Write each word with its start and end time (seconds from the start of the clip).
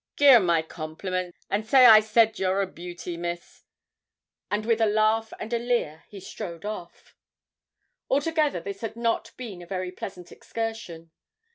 Gi'e 0.17 0.31
her 0.33 0.39
my 0.39 0.63
compliments, 0.63 1.37
and 1.47 1.63
say 1.63 1.85
I 1.85 1.99
said 1.99 2.39
you're 2.39 2.63
a 2.63 2.65
beauty, 2.65 3.17
Miss;' 3.17 3.65
and 4.49 4.65
with 4.65 4.81
a 4.81 4.87
laugh 4.87 5.31
and 5.39 5.53
a 5.53 5.59
leer 5.59 6.05
he 6.09 6.19
strode 6.19 6.65
off. 6.65 7.15
Altogether 8.09 8.59
this 8.59 8.81
had 8.81 8.95
not 8.95 9.31
been 9.37 9.61
a 9.61 9.67
very 9.67 9.91
pleasant 9.91 10.31
excursion. 10.31 11.11